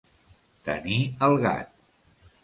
[0.69, 0.97] Tenir
[1.27, 1.69] el gat.